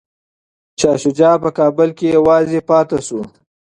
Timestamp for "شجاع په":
1.03-1.49